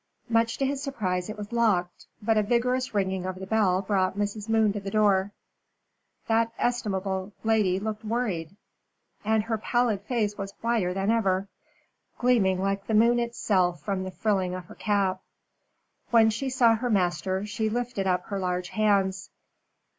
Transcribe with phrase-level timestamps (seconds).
[0.29, 4.17] Much to his surprise it was locked, but a vigorous ringing of the bell brought
[4.17, 4.49] Mrs.
[4.49, 5.31] Moon to the door.
[6.25, 8.55] That estimable lady looked worried,
[9.23, 11.49] and her pallid face was whiter than ever,
[12.17, 15.21] gleaming like the moon itself from the frilling of her cap.
[16.09, 19.29] When she saw her master, she lifted up her large hands.